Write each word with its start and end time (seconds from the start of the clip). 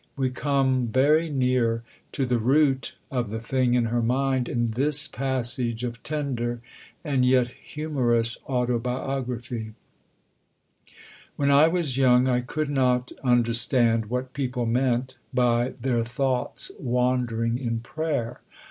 We 0.17 0.31
come 0.31 0.87
very 0.87 1.29
near 1.29 1.83
to 2.13 2.25
the 2.25 2.39
root 2.39 2.95
of 3.11 3.29
the 3.29 3.39
thing 3.39 3.75
in 3.75 3.85
her 3.93 4.01
mind 4.01 4.49
in 4.49 4.69
this 4.69 5.07
passage 5.07 5.83
of 5.83 6.01
tender 6.01 6.59
and 7.03 7.23
yet 7.23 7.49
humorous 7.49 8.35
autobiography: 8.49 9.73
When 11.35 11.51
I 11.51 11.67
was 11.67 11.97
young, 11.97 12.27
I 12.27 12.41
could 12.41 12.71
not 12.71 13.11
understand 13.23 14.07
what 14.07 14.33
people 14.33 14.65
meant 14.65 15.17
by 15.35 15.75
"their 15.79 16.03
thoughts 16.03 16.71
wandering 16.79 17.59
in 17.59 17.79
prayer." 17.81 18.41